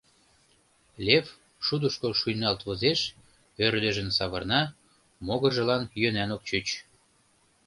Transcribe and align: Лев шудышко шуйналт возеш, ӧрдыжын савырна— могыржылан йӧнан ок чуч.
Лев 1.05 1.27
шудышко 1.65 2.07
шуйналт 2.19 2.61
возеш, 2.67 2.99
ӧрдыжын 3.65 4.09
савырна— 4.17 4.61
могыржылан 5.25 5.83
йӧнан 6.01 6.29
ок 6.35 6.41
чуч. 6.47 6.67